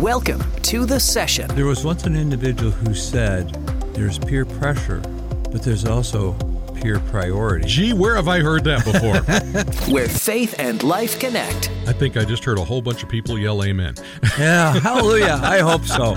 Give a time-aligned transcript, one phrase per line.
[0.00, 1.46] Welcome to the session.
[1.54, 3.50] There was once an individual who said
[3.92, 5.00] there's peer pressure,
[5.52, 6.32] but there's also
[6.74, 7.68] peer priority.
[7.68, 9.92] Gee, where have I heard that before?
[9.92, 11.70] where faith and life connect.
[11.86, 13.96] I think I just heard a whole bunch of people yell amen.
[14.38, 15.38] yeah, hallelujah.
[15.42, 16.14] I hope so.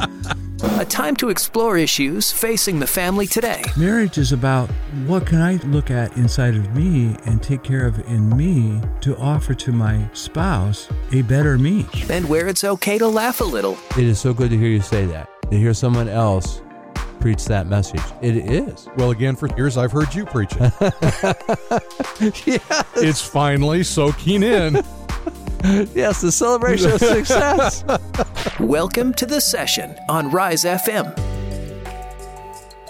[0.79, 3.61] A time to explore issues facing the family today.
[3.77, 4.71] Marriage is about
[5.05, 9.15] what can I look at inside of me and take care of in me to
[9.17, 11.85] offer to my spouse a better me.
[12.09, 13.77] And where it's okay to laugh a little.
[13.91, 15.29] It is so good to hear you say that.
[15.51, 16.63] To hear someone else
[17.19, 18.01] preach that message.
[18.23, 18.89] It is.
[18.97, 20.73] Well, again, for years I've heard you preach it.
[22.45, 22.83] yes.
[22.95, 24.83] It's finally soaking in.
[25.93, 27.83] yes, the celebration of success.
[28.59, 31.17] Welcome to the session on Rise FM.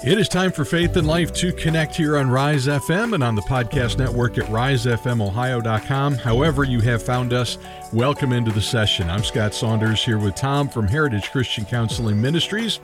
[0.06, 3.36] It is time for Faith and Life to connect here on Rise FM and on
[3.36, 6.16] the podcast network at risefmohio.com.
[6.16, 7.58] However, you have found us,
[7.94, 9.10] welcome into the session.
[9.10, 12.82] I'm Scott Saunders here with Tom from Heritage Christian Counseling Ministries.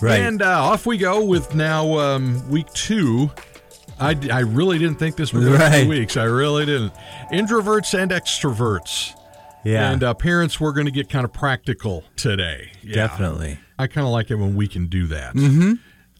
[0.00, 0.20] Right.
[0.20, 3.30] And uh, off we go with now um, week two.
[3.98, 5.82] I, I really didn't think this would be right.
[5.82, 6.16] two weeks.
[6.16, 6.92] I really didn't.
[7.30, 9.12] Introverts and extroverts.
[9.64, 9.92] Yeah.
[9.92, 12.72] And uh, parents, we're going to get kind of practical today.
[12.82, 12.94] Yeah.
[12.94, 13.58] Definitely.
[13.78, 15.34] I kind of like it when we can do that.
[15.34, 15.74] Mm-hmm.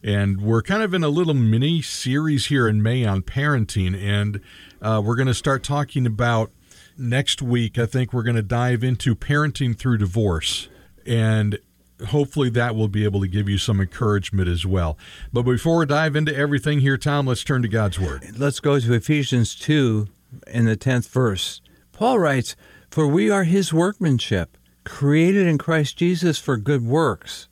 [0.05, 4.01] And we're kind of in a little mini series here in May on parenting.
[4.01, 4.41] And
[4.81, 6.51] uh, we're going to start talking about
[6.97, 7.79] next week.
[7.79, 10.69] I think we're going to dive into parenting through divorce.
[11.07, 11.59] And
[12.09, 14.99] hopefully that will be able to give you some encouragement as well.
[15.33, 18.39] But before we dive into everything here, Tom, let's turn to God's Word.
[18.39, 20.09] Let's go to Ephesians 2
[20.49, 21.61] in the 10th verse.
[21.93, 22.57] Paul writes,
[22.91, 27.49] For we are his workmanship, created in Christ Jesus for good works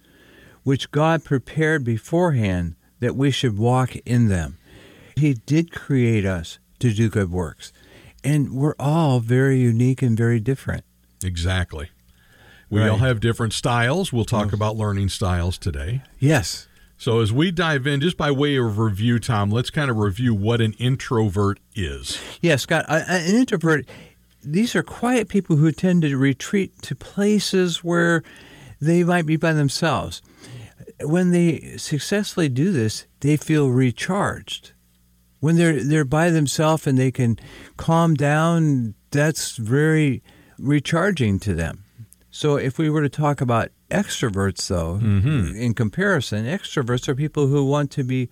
[0.62, 4.58] which God prepared beforehand that we should walk in them.
[5.16, 7.72] He did create us to do good works,
[8.22, 10.84] and we're all very unique and very different.
[11.24, 11.90] Exactly.
[12.70, 12.88] We right.
[12.88, 14.12] all have different styles.
[14.12, 14.52] We'll talk mm.
[14.54, 16.02] about learning styles today.
[16.18, 16.68] Yes.
[16.96, 20.34] So, as we dive in, just by way of review, Tom, let's kind of review
[20.34, 22.20] what an introvert is.
[22.41, 22.84] Yes, Scott.
[22.88, 23.86] An introvert,
[24.44, 28.22] these are quiet people who tend to retreat to places where
[28.81, 30.22] they might be by themselves
[31.02, 34.72] when they successfully do this, they feel recharged.
[35.41, 37.38] When they're they're by themselves and they can
[37.76, 40.22] calm down, that's very
[40.58, 41.84] recharging to them.
[42.30, 45.56] So if we were to talk about extroverts though, mm-hmm.
[45.56, 48.28] in comparison, extroverts are people who want to be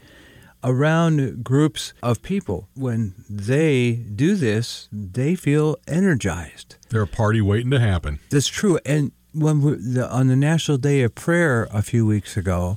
[0.65, 2.69] around groups of people.
[2.75, 6.77] When they do this, they feel energized.
[6.91, 8.19] They're a party waiting to happen.
[8.31, 8.79] That's true.
[8.85, 12.77] And when we, the, on the National Day of Prayer a few weeks ago,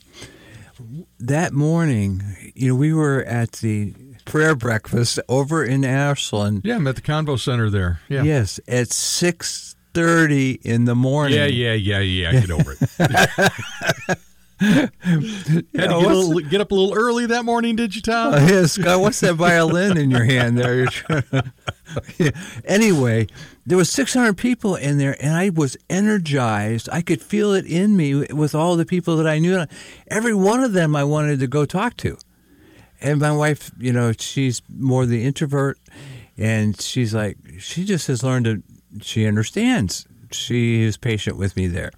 [1.19, 2.23] that morning,
[2.55, 3.93] you know, we were at the
[4.25, 6.61] prayer breakfast over in Ashland.
[6.63, 7.99] Yeah, I'm at the Convo Center there.
[8.09, 8.23] Yeah.
[8.23, 11.37] Yes, at six thirty in the morning.
[11.37, 12.31] Yeah, yeah, yeah, yeah.
[12.31, 14.19] Get over it.
[14.61, 18.35] Had to get, little, get, up a little early that morning, did you, Tom?
[18.35, 18.99] Uh, yes, Scott.
[18.99, 20.87] What's that violin in your hand there?
[22.19, 22.29] yeah.
[22.65, 23.25] Anyway,
[23.65, 26.87] there was 600 people in there, and I was energized.
[26.91, 29.65] I could feel it in me with all the people that I knew.
[30.09, 32.19] Every one of them I wanted to go talk to.
[33.01, 35.79] And my wife, you know, she's more the introvert,
[36.37, 38.61] and she's like, she just has learned to,
[39.01, 40.07] she understands.
[40.31, 41.91] She is patient with me there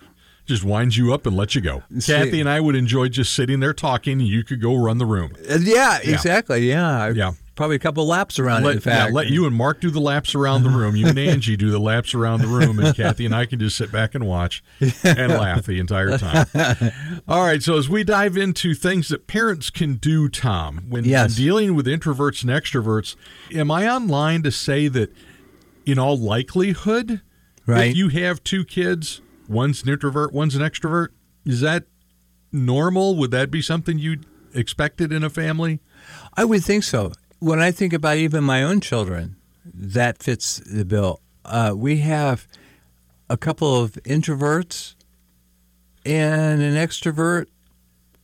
[0.45, 1.83] just winds you up and lets you go.
[1.99, 4.19] See, Kathy and I would enjoy just sitting there talking.
[4.19, 5.33] You could go run the room.
[5.49, 6.13] Uh, yeah, yeah.
[6.13, 6.67] exactly.
[6.67, 7.31] Yeah, yeah.
[7.55, 9.11] Probably a couple laps around let, it, in fact.
[9.11, 10.95] Yeah, let you and Mark do the laps around the room.
[10.95, 13.77] You and Angie do the laps around the room, and Kathy and I can just
[13.77, 14.93] sit back and watch and
[15.31, 16.47] laugh the entire time.
[17.27, 21.29] All right, so as we dive into things that parents can do, Tom, when, yes.
[21.29, 23.15] when dealing with introverts and extroverts,
[23.53, 25.15] am I online to say that
[25.85, 27.21] in all likelihood,
[27.65, 27.89] right.
[27.89, 31.09] if you have two kids, one's an introvert, one's an extrovert.
[31.45, 31.85] Is that
[32.51, 33.15] normal?
[33.17, 35.79] Would that be something you'd expected in a family?
[36.35, 37.11] I would think so.
[37.39, 39.35] When I think about even my own children,
[39.65, 41.21] that fits the bill.
[41.45, 42.47] Uh, we have
[43.29, 44.95] a couple of introverts
[46.05, 47.47] and an extrovert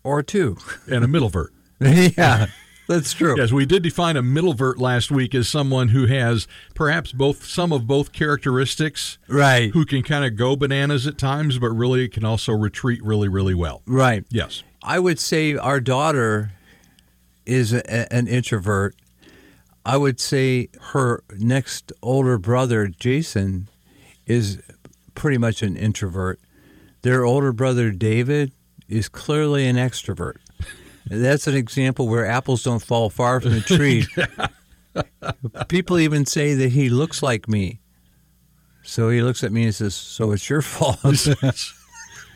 [0.04, 0.58] or two.
[0.88, 1.50] And a middlevert.
[1.80, 2.48] yeah.
[2.90, 3.36] That's true.
[3.38, 7.72] Yes, we did define a middlevert last week as someone who has perhaps both some
[7.72, 9.20] of both characteristics.
[9.28, 9.72] Right.
[9.72, 13.54] Who can kind of go bananas at times, but really can also retreat really, really
[13.54, 13.84] well.
[13.86, 14.26] Right.
[14.32, 14.64] Yes.
[14.82, 16.54] I would say our daughter
[17.46, 18.96] is a, an introvert.
[19.86, 23.68] I would say her next older brother, Jason,
[24.26, 24.64] is
[25.14, 26.40] pretty much an introvert.
[27.04, 28.52] Their older brother, David,
[28.88, 30.38] is clearly an extrovert.
[31.10, 34.06] That's an example where apples don't fall far from the tree.
[35.68, 37.80] People even say that he looks like me.
[38.84, 41.00] So he looks at me and says, "So it's your fault."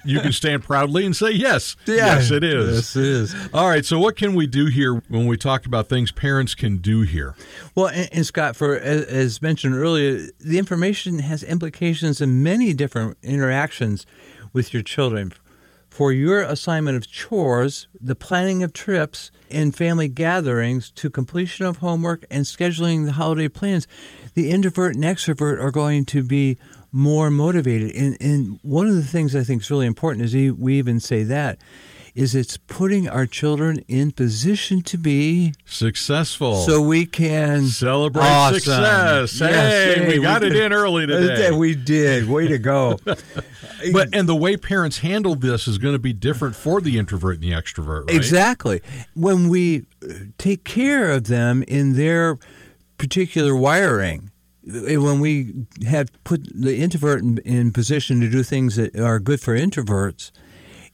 [0.06, 1.76] you can stand proudly and say yes.
[1.86, 2.76] Yes, it is.
[2.76, 3.36] Yes, it is.
[3.54, 3.86] All right.
[3.86, 7.36] So, what can we do here when we talk about things parents can do here?
[7.76, 12.74] Well, and, and Scott, for as, as mentioned earlier, the information has implications in many
[12.74, 14.06] different interactions
[14.52, 15.34] with your children.
[15.94, 21.78] For your assignment of chores, the planning of trips and family gatherings to completion of
[21.78, 23.88] homework and scheduling the holiday plans,
[24.34, 26.58] the introvert and extrovert are going to be
[26.92, 27.96] more motivated.
[27.96, 31.22] And, and one of the things I think is really important is we even say
[31.26, 31.60] that
[32.16, 36.58] is it's putting our children in position to be successful.
[36.58, 38.60] So we can celebrate awesome.
[38.60, 39.40] success.
[39.40, 41.52] Yes, hey, we got it in early today.
[41.52, 42.30] we did.
[42.30, 43.00] Way to go.
[43.92, 47.36] But and the way parents handle this is going to be different for the introvert
[47.36, 48.16] and the extrovert right?
[48.16, 48.82] exactly.
[49.14, 52.38] When we uh, take care of them in their
[52.98, 54.32] particular wiring
[54.66, 59.20] uh, when we have put the introvert in, in position to do things that are
[59.20, 60.32] good for introverts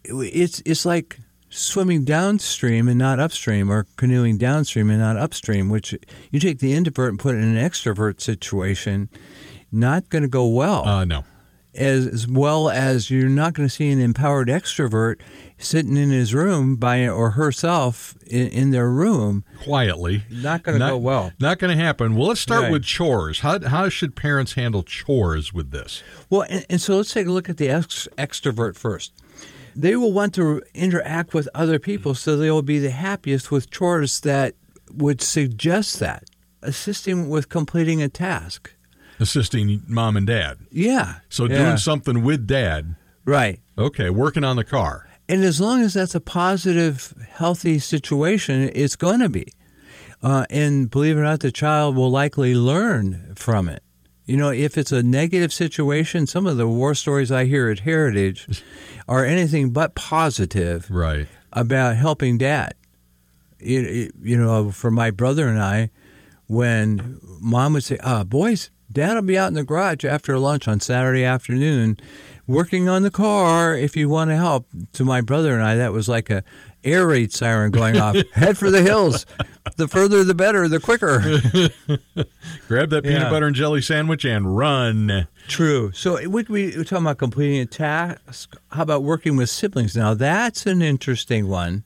[0.04, 1.20] it's it's like
[1.50, 5.70] swimming downstream and not upstream, or canoeing downstream and not upstream.
[5.70, 5.96] Which
[6.32, 9.10] you take the introvert and put it in an extrovert situation,
[9.72, 10.86] not going to go well.
[10.88, 11.24] uh no
[11.76, 15.18] as, as well as you're not going to see an empowered extrovert
[15.60, 19.44] sitting in his room by or herself in, in their room.
[19.64, 21.32] quietly Not going to go well.
[21.40, 22.72] not going to happen well let's start Right.
[22.72, 27.14] with chores how, how should parents handle chores with this Well, and, and so let's
[27.14, 29.14] take a look at the ex- extrovert first.
[29.76, 33.70] They will want to interact with other people, so they will be the happiest with
[33.70, 34.56] chores that
[34.92, 36.24] would suggest that.
[36.62, 38.72] Assisting with completing a task.
[39.22, 41.16] assisting mom and dad Yeah.
[41.30, 41.58] so Yeah.
[41.58, 42.96] doing something with dad
[43.26, 43.60] Right.
[43.78, 48.96] okay working on the car And as long as that's a positive, healthy situation, it's
[48.96, 49.46] going to be.
[50.24, 53.84] Uh, and believe it or not, the child will likely learn from it.
[54.30, 57.80] You know, if it's a negative situation, some of the war stories I hear at
[57.80, 58.64] Heritage
[59.08, 62.76] are anything but positive right about helping dad.
[63.60, 65.90] You, you- know, for my brother and I,
[66.46, 70.68] when mom would say, uh, boys, dad will be out in the garage after lunch
[70.68, 71.98] on Saturday afternoon
[72.46, 74.68] working on the car if you want to help.
[74.94, 76.44] To my brother and I, that was like a
[76.84, 78.16] air raid siren going off.
[78.34, 79.26] Head for the hills.
[79.78, 81.20] The further the better, the quicker.
[82.68, 83.30] grab that peanut Yeah.
[83.30, 85.92] butter and jelly sandwich and run True.
[85.94, 88.56] So eh, we, we, we're talking about completing a task.
[88.72, 89.96] How about working with siblings?
[89.96, 91.84] Now, that's an interesting one.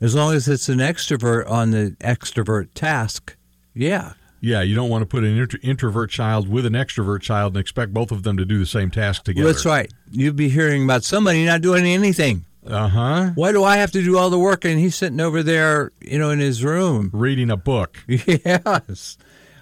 [0.00, 3.36] As long as it's an extrovert on the extrovert task,
[3.74, 4.12] yeah.
[4.40, 7.94] Yeah, you don't want to put an introvert child with an extrovert child and expect
[7.94, 9.46] both of them to do the same task together.
[9.50, 9.90] That's right.
[10.10, 12.44] You'd be hearing about somebody not doing anything.
[12.66, 13.30] Uh huh.
[13.34, 16.18] Why do I have to do all the work and he's sitting over there, you
[16.18, 17.10] know, in his room?
[17.12, 17.98] Reading a book.
[18.08, 19.16] Yes.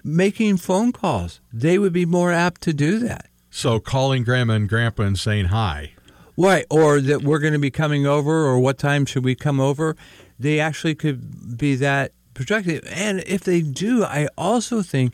[0.05, 1.39] Making phone calls.
[1.53, 3.27] They would be more apt to do that.
[3.49, 5.93] So calling grandma and grandpa and saying hi.
[6.35, 6.65] Right.
[6.69, 9.95] Or that we're going to be coming over or what time should we come over.
[10.37, 12.83] They actually could be that productive.
[12.91, 15.13] And if they do, I also think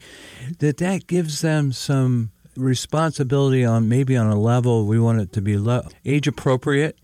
[0.59, 5.41] that that gives them some responsibility on maybe on a level we want it to
[5.41, 6.97] be lo- age appropriate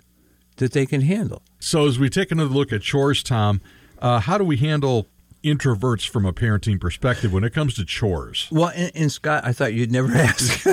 [0.58, 1.42] that they can handle.
[1.60, 3.62] So as we take another look at chores, Tom,
[4.00, 5.08] uh, how do we handle
[5.44, 8.48] introverts from a parenting perspective when it comes to chores?
[8.52, 10.68] Well, and, and Scott, I thought you'd never ask.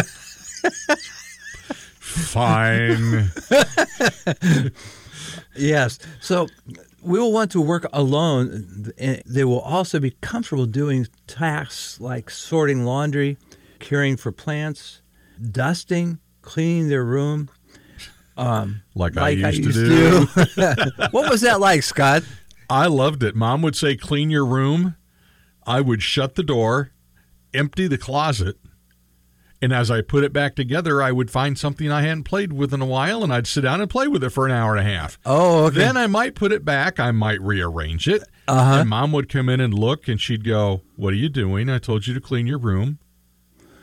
[2.00, 3.30] Fine.
[5.56, 5.98] yes.
[6.20, 6.46] So
[7.02, 8.92] we will want to work alone.
[8.98, 13.38] and They will also be comfortable doing tasks like sorting laundry,
[13.78, 15.00] caring for plants,
[15.50, 17.48] dusting, cleaning their room.
[18.36, 20.26] Um, like, like I used, to do.
[20.26, 21.08] to.
[21.10, 22.22] what was that like, Scott?
[22.70, 23.34] I loved it.
[23.34, 24.96] Mom would say, clean your room.
[25.66, 26.92] I would shut the door,
[27.54, 28.56] empty the closet,
[29.62, 32.74] and as I put it back together, I would find something I hadn't played with
[32.74, 34.80] in a while, and I'd sit down and play with it for an hour and
[34.80, 35.20] a half.
[35.24, 35.76] Oh, okay.
[35.76, 36.98] Then I might put it back.
[36.98, 38.24] I might rearrange it.
[38.48, 38.80] Uh-huh.
[38.80, 41.70] And mom would come in and look, and she'd go, What are you doing?
[41.70, 42.98] I told you to clean your room.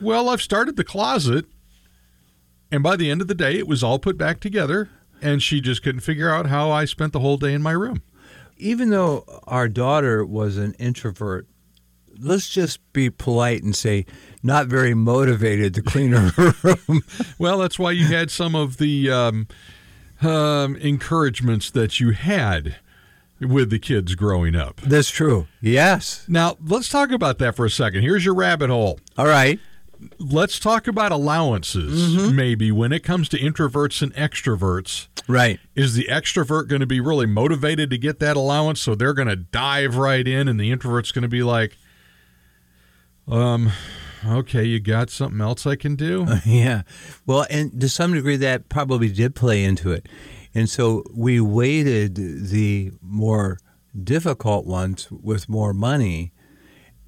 [0.02, 1.46] Well, I've started the closet.
[2.70, 4.88] And by the end of the day, it was all put back together,
[5.20, 8.02] and she just couldn't figure out how I spent the whole day in my room.
[8.56, 11.46] Even though our daughter was an introvert,
[12.18, 14.04] let's just be polite and say
[14.42, 17.02] not very motivated to clean her room.
[17.38, 19.48] Well, that's why you had some of the um,
[20.22, 22.76] um, encouragements that you had
[23.40, 24.80] with the kids growing up.
[24.82, 25.46] That's true.
[25.60, 26.26] Yes.
[26.28, 28.02] Now, let's talk about that for a second.
[28.02, 29.00] Here's your rabbit hole.
[29.16, 29.58] All right.
[30.18, 35.08] Let's talk about allowances, maybe, when it comes to introverts and extroverts.
[35.28, 35.60] Right.
[35.74, 39.28] Is the extrovert going to be really motivated to get that allowance, so they're going
[39.28, 41.76] to dive right in, and the introvert's going to be like,
[43.28, 43.72] um,
[44.26, 46.26] okay, you got something else I can do?
[46.46, 46.82] yeah.
[47.26, 50.08] Well, and to some degree, that probably did play into it.
[50.54, 53.58] And so we weighted the more
[54.02, 56.32] difficult ones with more money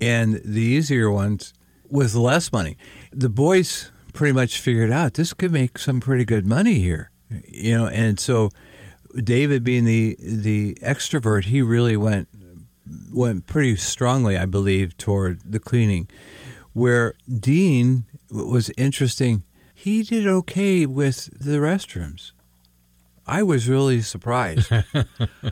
[0.00, 1.52] and the easier ones
[1.92, 2.76] with less money.
[3.12, 7.10] The boys pretty much figured out this could make some pretty good money here,
[7.46, 8.50] you know, and so
[9.22, 12.28] David being the the extrovert, he really went
[13.12, 16.08] went pretty strongly, I believe, toward the cleaning.
[16.72, 19.42] Where Dean was interesting,
[19.74, 22.32] he did okay with the restrooms.
[23.26, 24.72] I was really surprised.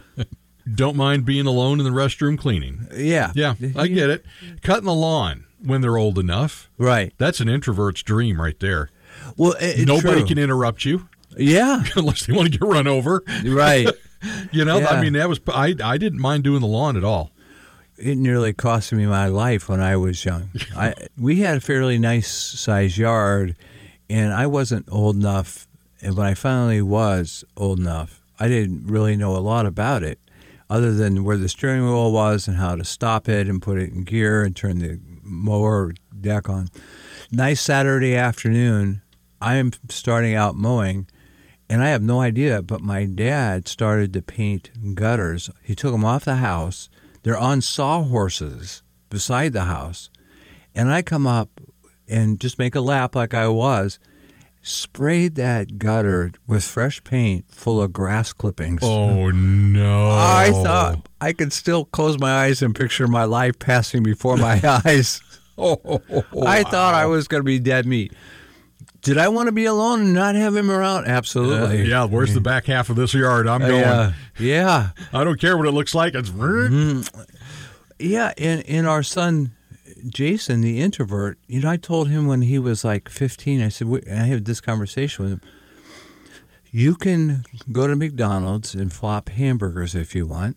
[0.74, 2.86] Don't mind being alone in the restroom cleaning.
[2.94, 3.32] Yeah.
[3.34, 4.24] Yeah, I get it.
[4.62, 6.70] Cutting the lawn when they're old enough.
[6.78, 7.12] Right.
[7.18, 8.90] That's an introvert's dream right there.
[9.36, 10.26] Well, it, Nobody true.
[10.28, 11.84] can interrupt you Yeah.
[11.96, 13.22] unless they want to get run over.
[13.44, 13.88] Right.
[14.52, 15.74] You know, I mean, that was I.
[15.82, 17.30] I didn't mind doing the lawn at all.
[17.96, 20.50] it nearly cost me my life when I was young.
[20.76, 23.56] I we had a fairly nice sized yard,
[24.10, 25.66] and I wasn't old enough.
[26.02, 30.18] And when I finally was old enough, I didn't really know a lot about it,
[30.68, 33.90] other than where the steering wheel was and how to stop it and put it
[33.90, 36.68] in gear and turn the mower deck on.
[37.30, 39.02] Nice Saturday afternoon,
[39.40, 41.06] I am starting out mowing.
[41.68, 45.50] And I have no idea, but my dad started to paint gutters.
[45.62, 46.88] He took them off the house.
[47.22, 50.10] They're on sawhorses beside the house.
[50.74, 51.60] And I come up
[52.08, 54.00] and just make a lap like I was,
[54.62, 58.80] sprayed that gutter with fresh paint full of grass clippings.
[58.82, 60.10] Oh no!
[60.10, 64.60] I thought I could still close my eyes and picture my life passing before my
[64.84, 65.20] eyes.
[65.58, 66.02] Oh,
[66.40, 68.14] I thought I was going to be dead meat.
[69.02, 71.06] Did I want to be alone and not have him around?
[71.06, 71.88] Uh, Absolutely.
[71.88, 73.48] yeah, where's the back half of this yard?
[73.48, 73.84] I'm going.
[73.84, 74.90] Uh, yeah.
[75.12, 76.14] I don't care what it looks like.
[76.14, 76.30] It's
[77.98, 79.52] Yeah, and, and our son
[80.08, 83.88] Jason, the introvert, you know, I told him when he was like 15, I said,
[84.10, 85.40] I had this conversation with him.
[86.70, 90.56] You can go to McDonald's and flop hamburgers if you want.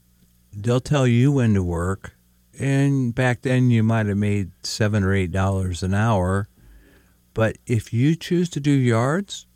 [0.52, 2.16] They'll tell you when to work.
[2.60, 6.48] And back then, you might have made seven or eight dollars an hour.
[7.34, 9.48] But if you choose to do yards,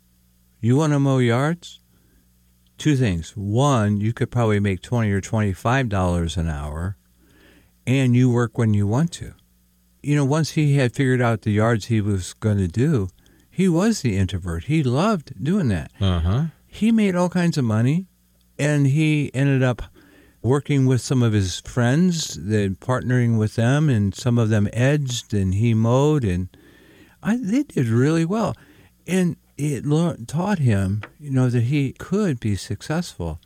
[0.60, 1.78] you want to mow yards,
[2.76, 3.36] two things.
[3.36, 6.96] One, you could probably make 20 or $25 an hour
[7.86, 9.32] and you work when you want to.
[10.02, 13.08] You know, once he had figured out the yards he was going to do,
[13.50, 14.64] he was the introvert.
[14.64, 15.90] He loved doing that.
[16.00, 16.44] Uh huh.
[16.66, 18.06] He made all kinds of money
[18.58, 19.82] and he ended up
[20.42, 25.34] working with some of his friends, then partnering with them, and some of them edged
[25.34, 26.48] and he mowed, and
[27.22, 28.54] I, they did really well.
[29.06, 29.84] And it
[30.28, 33.40] taught him, you know, that he could be successful.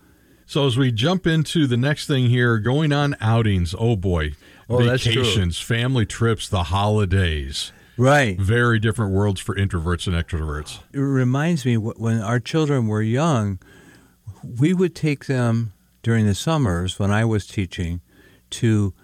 [0.45, 3.75] So as we jump into the next thing here, going on outings.
[3.79, 4.33] Oh boy,
[4.73, 7.73] Oh, vacations, family trips, the holidays.
[7.97, 8.39] Right.
[8.41, 10.81] Very different worlds for introverts and extroverts.
[10.93, 13.59] it reminds me when our children were young,
[14.59, 18.01] we would take them during the summers when I was teaching
[18.51, 18.95] to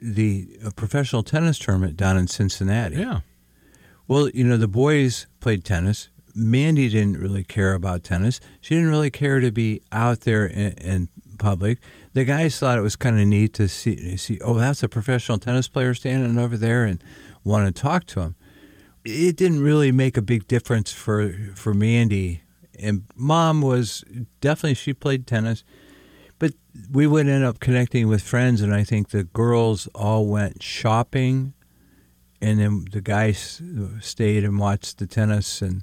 [0.00, 2.96] the uh, professional tennis tournament down in Cincinnati.
[2.96, 3.20] Yeah.
[4.06, 6.10] Well, you know, the boys played tennis.
[6.34, 8.40] Mandy didn't really care about tennis.
[8.60, 11.08] She didn't really care to be out there and, in
[11.44, 11.78] public.
[12.14, 15.38] The guys thought it was kind of neat to see, see, oh, that's a professional
[15.38, 17.02] tennis player standing over there and
[17.44, 18.36] want to talk to him.
[19.04, 22.42] It didn't really make a big difference for, for Mandy.
[22.78, 24.02] And mom was
[24.40, 25.64] definitely, she played tennis.
[26.38, 26.54] But
[26.90, 31.54] we would end up connecting with friends, and I think the girls all went shopping
[32.44, 33.62] and then the guys
[34.00, 35.62] stayed and watched the tennis.
[35.62, 35.82] And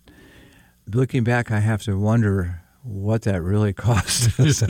[0.86, 4.64] looking back, I have to wonder what that really cost us.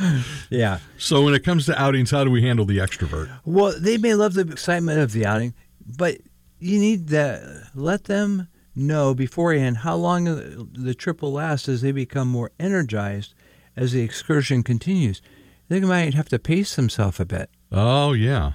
[0.50, 0.78] yeah.
[0.98, 3.30] So when it comes to outings, how do we handle the extrovert?
[3.44, 6.18] Well, they may love the excitement of the outing, but
[6.58, 10.24] you need to let them know beforehand how long
[10.72, 13.34] the trip will last as they become more energized
[13.76, 15.20] as the excursion continues.
[15.68, 17.50] They might have to pace themselves a bit.
[17.70, 18.52] Oh yeah.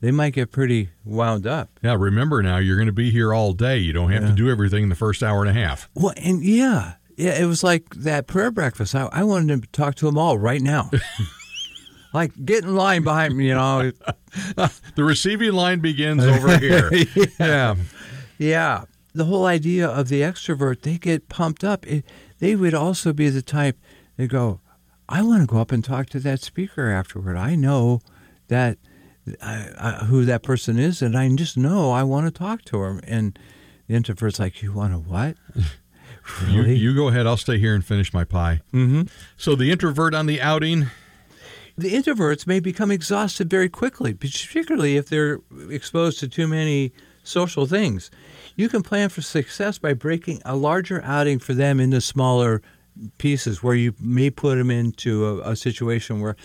[0.00, 1.70] They might get pretty wound up.
[1.82, 3.78] Yeah, remember now, you're going to be here all day.
[3.78, 5.88] You don't have to do everything in the first hour and a half.
[5.94, 8.94] Well, and yeah, yeah, it was like that prayer breakfast.
[8.94, 10.90] I, I wanted to talk to them all right now.
[12.14, 13.92] like, get in line behind me, you know.
[14.94, 16.90] The receiving line begins over here.
[17.40, 17.76] yeah.
[18.36, 18.84] Yeah.
[19.14, 21.86] The whole idea of the extrovert, they get pumped up.
[21.86, 22.04] It,
[22.38, 23.78] they would also be the type
[24.18, 24.60] they go,
[25.08, 27.36] I want to go up and talk to that speaker afterward.
[27.36, 28.00] I know
[28.48, 28.78] that
[29.42, 32.84] I, I, who that person is, and I just know I want to talk to
[32.84, 33.00] him.
[33.04, 33.38] And
[33.86, 35.36] the introvert's like, You want to what?
[36.46, 37.26] You, you go ahead.
[37.26, 38.60] I'll stay here and finish my pie.
[38.74, 39.04] mm-hmm.
[39.38, 40.88] So the introvert on the outing,
[41.78, 46.92] The introverts may become exhausted very quickly, particularly if they're exposed to too many
[47.22, 48.10] social things.
[48.56, 52.60] You can plan for success by breaking a larger outing for them into smaller
[53.18, 56.36] pieces where you may put them into a, a situation where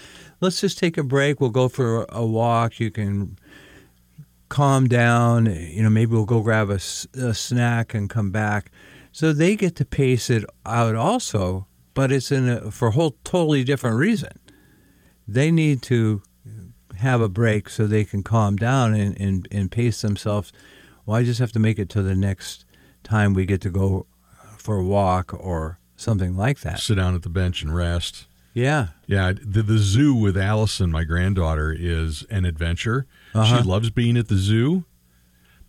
[0.42, 3.38] let's just take a break, we'll go for a walk, you can
[4.50, 8.72] calm down, you know, maybe we'll go grab a, a snack and come back.
[9.12, 13.18] So they get to pace it out also, but it's in a, for a whole
[13.24, 14.32] totally different reason.
[15.28, 16.22] They need to
[16.98, 20.52] have a break so they can calm down and, and, and pace themselves.
[21.06, 22.66] Well, I just have to make it to the next
[23.04, 24.08] time we get to go
[24.58, 26.80] for a walk or something like that.
[26.80, 28.28] Sit down at the bench and rest.
[28.54, 28.90] Yeah.
[29.08, 29.34] Yeah.
[29.34, 33.08] The, the zoo with Allison, my granddaughter, is an adventure.
[33.34, 33.58] Uh-huh.
[33.58, 34.86] She loves being at the zoo,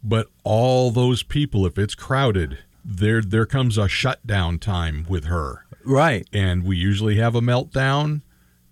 [0.02, 5.64] but all those people, if it's crowded, there there comes a shutdown time with her.
[5.84, 6.28] Right.
[6.32, 8.20] And we usually have a meltdown.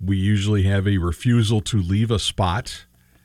[0.05, 2.85] We usually have a refusal to leave a spot.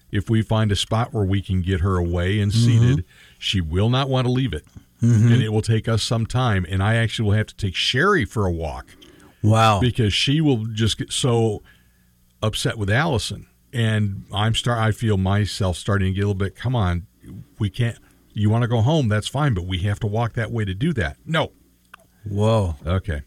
[0.10, 3.04] If we find a spot where we can get her away and seated,
[3.38, 4.64] she will not want to leave it.
[5.02, 5.32] Mm-hmm.
[5.34, 6.66] And it will take us some time.
[6.70, 8.88] And I actually will have to take Sherry for a walk
[9.44, 9.80] Wow.
[9.80, 11.62] because she will just get so
[12.42, 14.80] upset with Allison, and I'm start.
[14.80, 16.56] I feel myself starting to get a little bit.
[16.56, 17.06] Come on,
[17.60, 17.98] we can't.
[18.34, 19.08] You want to go home?
[19.08, 21.18] That's fine, but we have to walk that way to do that.
[21.26, 21.52] No.
[22.24, 22.76] Whoa.
[22.86, 23.22] Okay,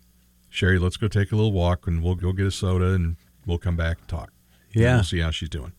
[0.48, 3.58] Sherry, let's go take a little walk, and we'll go get a soda, and we'll
[3.58, 4.32] come back and talk.
[4.74, 4.94] And Yeah.
[4.96, 5.72] we'll see how she's doing.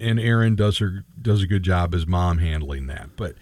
[0.00, 3.10] And Erin does her does a good job as mom handling that.
[3.16, 3.34] But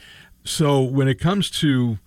[0.45, 1.99] so when it comes to,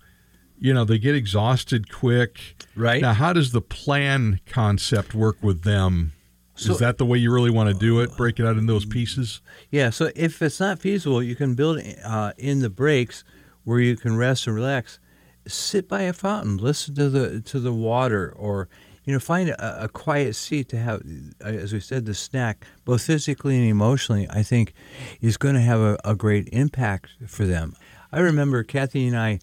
[0.58, 2.56] you know, they get exhausted quick.
[2.76, 3.02] Right.
[3.02, 6.12] Now, how does the plan concept work with them?
[6.56, 8.16] So- Is that the way you really want to do it?
[8.16, 9.40] Break it out in those pieces?
[9.70, 13.24] Yeah, so if it's not feasible, you can build uh, in the breaks
[13.64, 15.00] where you can rest and relax.
[15.46, 18.68] Sit by a fountain, listen to the to the water, or
[19.04, 21.02] you know, find a, a quiet seat to have.
[21.40, 24.72] As we said, the snack, both physically and emotionally, I think,
[25.20, 27.74] is going to have a, a great impact for them.
[28.14, 29.40] I remember Kathy and I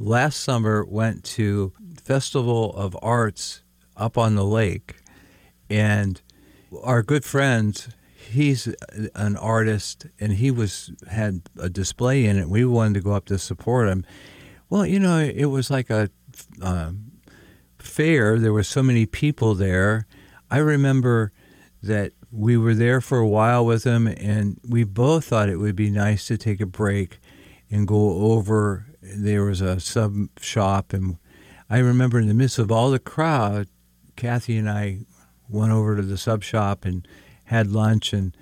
[0.00, 1.72] last summer went to
[2.02, 3.62] Festival of Arts
[3.96, 4.96] up on the lake,
[5.70, 6.20] and
[6.82, 8.66] our good friend he's
[9.14, 12.48] an artist and he was had a display in it.
[12.48, 14.04] We wanted to go up to support him.
[14.68, 16.10] Well you know it was like a
[16.60, 17.12] um,
[17.78, 18.40] fair.
[18.40, 20.08] There were so many people there.
[20.50, 21.30] I remember
[21.80, 25.76] that we were there for a while with him and we both thought it would
[25.76, 27.20] be nice to take a break
[27.70, 31.18] and go over there was a sub shop and
[31.68, 33.68] i remember in the midst of all the crowd
[34.16, 34.98] kathy and i
[35.48, 37.06] went over to the sub shop and
[37.46, 38.36] had lunch and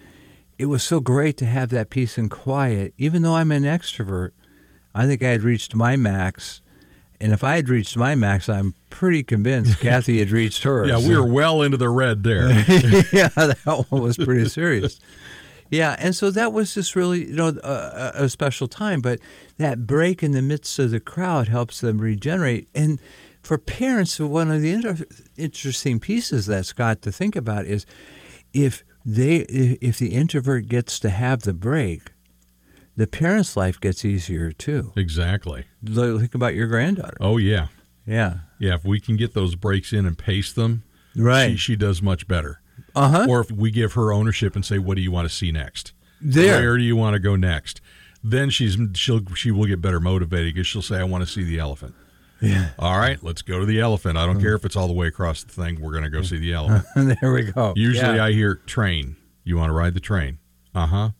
[0.59, 2.95] it was so great to have that peace and quiet.
[2.97, 4.31] Even though i'm an extrovert
[4.95, 6.61] i think i had reached my max
[7.21, 10.89] and if i had reached my max i'm pretty convinced kathy had reached hers.
[10.89, 12.49] Yeah, we were well into the red there.
[13.13, 15.01] yeah that one was pretty serious
[15.73, 19.19] yeah and so that was just really you know a, a special time but
[19.59, 23.01] that break in the midst of the crowd helps them regenerate and
[23.43, 25.05] for parents one of the inter-
[25.37, 27.85] interesting pieces that's got to think about is
[28.53, 29.39] if they
[29.81, 32.13] if the introvert gets to have the break
[32.97, 35.65] the parent's life gets easier too exactly.
[35.85, 37.69] Think about your granddaughter Oh yeah,
[38.07, 38.75] yeah yeah.
[38.75, 40.85] If we can get those breaks in and pace them,
[41.17, 41.53] Right.
[41.53, 42.61] she, she does much better.
[42.95, 45.51] Uh-huh Or if we give her ownership and say, "What do you want to see
[45.53, 45.93] next?
[46.21, 46.61] There.
[46.61, 47.81] Where do you want to go next?"
[48.25, 51.43] Then she's she'll she will get better motivated because she'll say, "I want to see
[51.45, 51.95] the elephant."
[52.41, 54.17] yeah All right, let's go to the elephant.
[54.19, 55.81] I don't care if it's all the way across the thing.
[55.81, 57.19] We're going to go see the elephant.
[57.21, 58.25] there we go Usually, Yeah.
[58.25, 59.17] I hear train.
[59.45, 60.39] You want to ride the train?
[60.75, 61.11] Uh huh.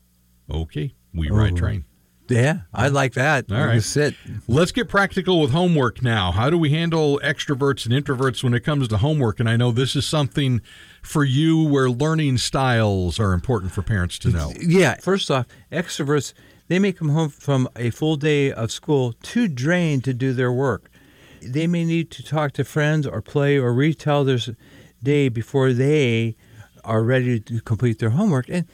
[0.51, 1.57] Okay, we ride Oh.
[1.57, 1.85] train.
[2.35, 3.81] Yeah i like that All right.
[3.83, 4.15] sit
[4.47, 6.31] Let's get practical with homework now.
[6.31, 9.39] How do we handle extroverts and introverts when it comes to homework?
[9.39, 10.61] And I know this is something
[11.01, 14.51] for you where learning styles are important for parents to know.
[14.59, 14.95] Yeah.
[14.95, 16.33] First off, extroverts,
[16.67, 20.51] they may come home from a full day of school too drained to do their
[20.51, 20.89] work.
[21.41, 24.39] They may need to talk to friends or play or retell their
[25.01, 26.35] day before they
[26.83, 28.49] are ready to complete their homework.
[28.49, 28.65] And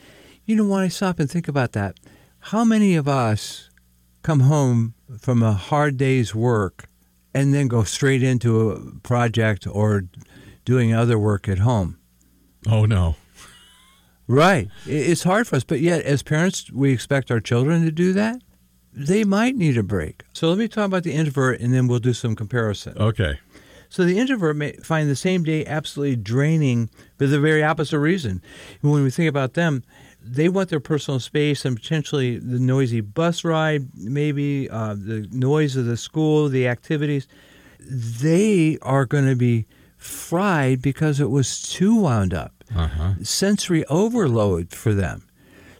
[0.44, 1.96] you know, when I stop and think about that,
[2.40, 3.70] how many of us
[4.22, 6.88] come home from a hard day's work
[7.34, 10.04] and then go straight into a project or
[10.64, 11.98] doing other work at home?
[12.68, 13.16] Oh, no.
[14.26, 14.68] Right.
[14.86, 18.40] It's hard for us, but yet as parents, we expect our children to do that.
[18.92, 20.24] They might need a break.
[20.32, 22.96] So let me talk about the introvert, and then we'll do some comparison.
[22.98, 23.38] Okay.
[23.88, 28.40] So the introvert may find the same day absolutely draining for the very opposite reason.
[28.82, 29.82] When we think about them,
[30.22, 35.76] they want their personal space and potentially the noisy bus ride, maybe uh, the noise
[35.76, 37.26] of the school, the activities.
[37.78, 42.54] They are going to be fried because it was too wound up.
[42.74, 43.14] Uh-huh.
[43.24, 45.26] sensory overload for them.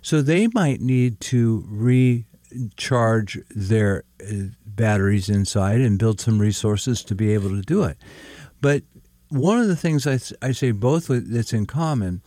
[0.03, 4.33] So they might need to recharge their uh,
[4.67, 7.97] batteries inside and build some resources to be able to do it.
[8.61, 8.83] But
[9.29, 12.23] one of the things I, I say both that's in common,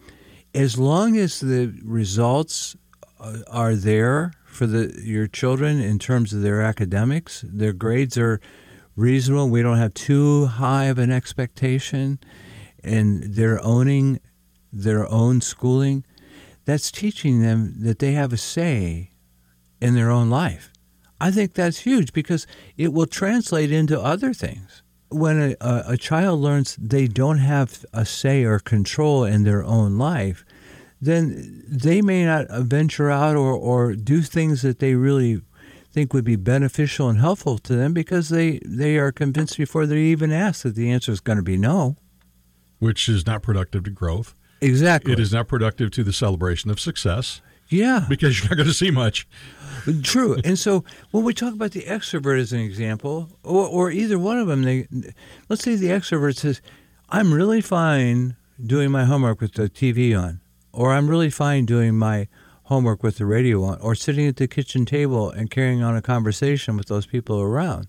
[0.54, 2.76] as long as the results
[3.20, 8.39] uh, are there for the your children in terms of their academics, their grades are
[8.96, 9.50] reasonable.
[9.50, 12.20] We don't have too high of an expectation,
[12.84, 14.20] and they're owning
[14.72, 16.06] their own schooling.
[16.66, 19.12] That's teaching them that they have a say
[19.82, 20.72] in their own life.
[21.20, 22.46] I think that's huge because
[22.78, 24.83] it will translate into other things.
[25.13, 29.97] When a, a, child learns they don't have a say or control in their own
[29.97, 30.45] life,
[31.02, 35.41] then they may not venture out or, or do things that they really
[35.91, 39.99] think would be beneficial and helpful to them because they, they are convinced before they
[39.99, 41.95] even ask that the answer is going to be no.
[42.80, 44.34] Which is not productive to growth.
[44.60, 45.13] Exactly.
[45.13, 47.41] It is not productive to the celebration of success
[47.74, 48.06] Yeah.
[48.08, 49.28] because you're not going to see much.
[50.02, 50.38] True.
[50.46, 54.40] And so when we talk about the extrovert as an example, or, or either one
[54.40, 54.88] of them, they,
[55.50, 56.62] let's say the extrovert says,
[57.10, 60.40] I'm really fine doing my homework with the TV on,
[60.72, 62.28] or I'm really fine doing my
[62.64, 66.02] homework with the radio on, or sitting at the kitchen table and carrying on a
[66.02, 67.88] conversation with those people around.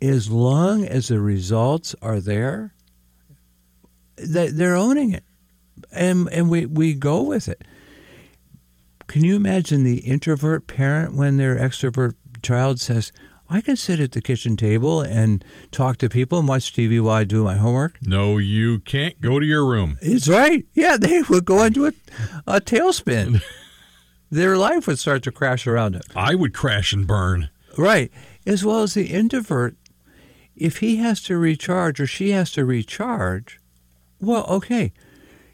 [0.00, 2.74] As long as the results are there,
[4.16, 5.24] they- they're owning it.
[5.92, 7.62] And, and we, we go with it.
[9.06, 13.12] Can you imagine the introvert parent when their extrovert child says,
[13.48, 17.14] I can sit at the kitchen table and talk to people and watch TV while
[17.14, 17.98] I do my homework?
[18.02, 19.98] No, you can't go to your room.
[20.02, 20.66] It's right.
[20.74, 21.92] Yeah, they would go into a,
[22.46, 23.42] a tailspin.
[24.30, 26.02] Their life would start to crash around it.
[26.16, 27.48] I would crash and burn.
[27.78, 28.10] Right.
[28.44, 29.76] As well as the introvert,
[30.56, 33.60] if he has to recharge or she has to recharge,
[34.20, 34.92] well, okay.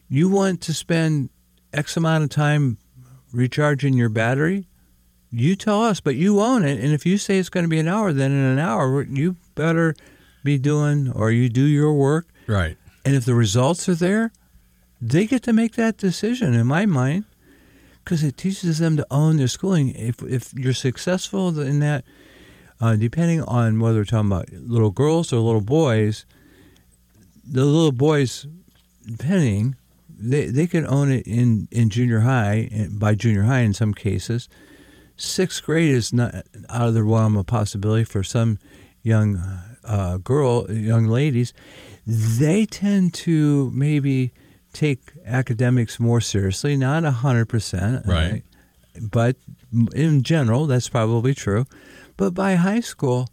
[0.08, 1.28] You want to spend
[1.72, 2.78] X amount of time
[3.32, 4.66] recharging your battery?
[5.30, 6.78] You tell us, but you own it.
[6.82, 9.36] And if you say it's going to be an hour, then in an hour, you
[9.54, 9.94] better
[10.44, 12.26] be doing or you do your work.
[12.46, 12.76] Right.
[13.04, 14.32] And if the results are there,
[15.00, 17.24] they get to make that decision, in my mind,
[18.04, 19.94] because it teaches them to own their schooling.
[19.94, 22.04] If, if you're successful in that,
[22.80, 26.26] uh, depending on whether we're talking about little girls or little boys,
[27.44, 28.46] the little boys,
[29.06, 29.76] depending,
[30.22, 34.48] they, they can own it in, in junior high, by junior high in some cases.
[35.16, 36.34] Sixth grade is not
[36.68, 38.58] out of the realm of possibility for some
[39.02, 39.36] young
[39.84, 41.52] uh, girl, young ladies.
[42.06, 44.32] They tend to maybe
[44.72, 48.06] take academics more seriously, not 100%.
[48.06, 48.42] Right.
[49.00, 49.36] But
[49.94, 51.66] in general, that's probably true.
[52.16, 53.28] But by high school,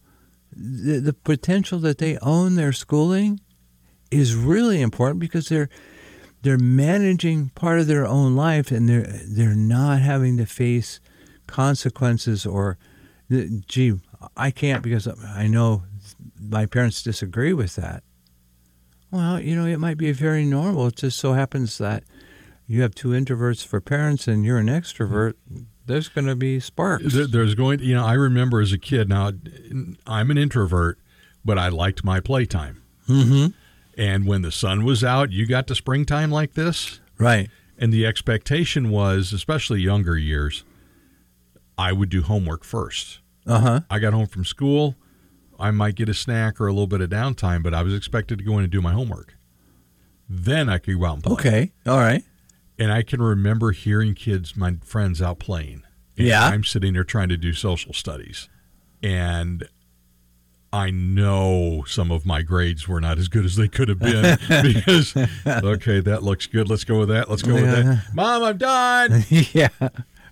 [0.51, 3.39] the, the potential that they own their schooling
[4.11, 5.69] is really important because they're
[6.41, 10.99] they're managing part of their own life and they're they're not having to face
[11.47, 12.77] consequences or
[13.67, 13.93] gee
[14.35, 15.83] I can't because I know
[16.39, 18.03] my parents disagree with that.
[19.11, 20.87] Well, you know, it might be very normal.
[20.87, 22.03] It just so happens that
[22.67, 25.33] you have two introverts for parents and you're an extrovert.
[25.85, 27.05] There's going to be sparks.
[27.13, 29.09] There's going, you know, I remember as a kid.
[29.09, 29.31] Now,
[30.05, 30.99] I'm an introvert,
[31.43, 32.83] but I liked my playtime.
[33.07, 33.47] Mm-hmm.
[33.99, 37.49] And when the sun was out, you got to springtime like this, Right.
[37.77, 40.63] and the expectation was, especially younger years,
[41.77, 43.19] I would do homework first.
[43.45, 43.79] Uh huh.
[43.89, 44.95] I got home from school,
[45.59, 48.37] I might get a snack or a little bit of downtime, but I was expected
[48.39, 49.35] to go in and do my homework.
[50.29, 51.33] Then I could go out and play.
[51.33, 51.71] Okay.
[51.85, 52.23] All right.
[52.77, 55.83] And I can remember hearing kids, my friends, out playing.
[56.17, 56.45] And Yeah.
[56.45, 58.47] I'm sitting there trying to do social studies.
[59.03, 59.67] And
[60.71, 64.37] I know some of my grades were not as good as they could have been
[64.63, 65.15] because,
[65.47, 66.69] okay, that looks good.
[66.69, 67.29] Let's go with that.
[67.29, 68.03] Let's go with that.
[68.13, 69.25] Mom, I'm done.
[69.29, 69.69] yeah.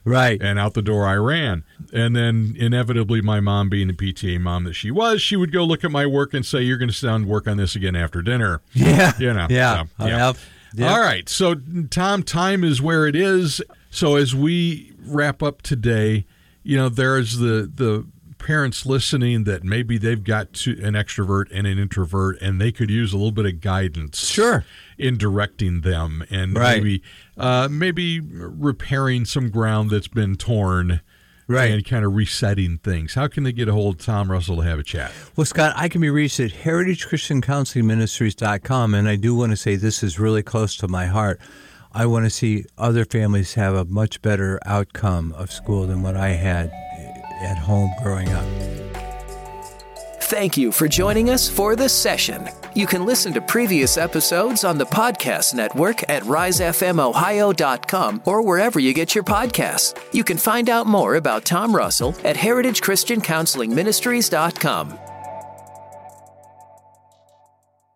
[0.06, 0.42] Right.
[0.42, 1.64] And out the door I ran.
[1.92, 5.64] And then inevitably, my mom, being the PTA mom that she was, she would go
[5.64, 7.76] look at my work and say, You're going to sit down and work on this
[7.76, 8.62] again after dinner.
[8.74, 9.14] Yeah.
[9.20, 9.48] You know.
[9.50, 9.86] Yeah.
[10.00, 10.46] so, have.
[10.74, 10.94] Yeah.
[10.94, 11.28] All right.
[11.28, 11.56] So,
[11.90, 13.62] Tom, time is where it is.
[13.90, 16.26] So, as we wrap up today,
[16.64, 18.06] you know, there's the the
[18.38, 22.90] parents listening that maybe they've got to, an extrovert and an introvert, and they could
[22.90, 24.30] use a little bit of guidance.
[24.30, 24.64] Sure.
[24.98, 26.78] In directing them, and Right.
[26.84, 27.04] maybe
[27.38, 31.02] uh, maybe repairing some ground that's been torn.
[31.50, 31.72] Right.
[31.72, 33.14] And kind of resetting things.
[33.14, 35.14] How can they get a hold of Tom Russell to have a chat?
[35.38, 40.04] Well, Scott, I can be reached at heritagechristiancounselingministries.com, and I do want to say this
[40.04, 41.40] is really close to my heart.
[41.94, 46.18] I want to see other families have a much better outcome of school than what
[46.18, 46.70] I had
[47.42, 48.46] at home growing up.
[50.28, 52.50] Thank you for joining us for this session.
[52.74, 58.94] You can listen to previous episodes on the podcast network at risefmohio.com or wherever you
[58.94, 59.98] get your podcasts.
[60.14, 65.00] You can find out more about Tom Russell at heritagechristiancounselingministries.com.